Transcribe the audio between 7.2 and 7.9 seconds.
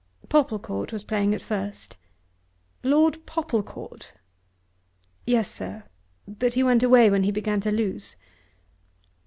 he began to